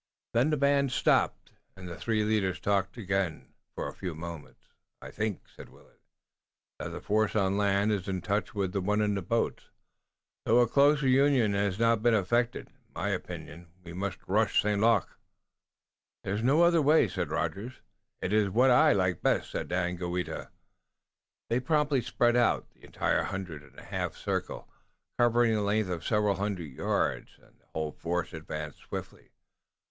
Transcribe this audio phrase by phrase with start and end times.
[0.33, 4.69] Then the band stopped and the three leaders talked together again for a few moments.
[4.99, 6.01] "I think," said Willet,
[6.79, 9.69] "that the force on land is in touch with the one in the boats,
[10.43, 12.65] though a close union has not been effected.
[12.69, 14.81] In my opinion we must rush St.
[14.81, 15.07] Luc."
[16.23, 17.73] "There is no other way," said Rogers.
[18.23, 20.49] "It is what I like best," said Daganoweda.
[21.47, 24.67] They promptly spread out, the entire hundred in a half circle,
[25.19, 29.29] covering a length of several hundred yards, and the whole force advanced swiftly.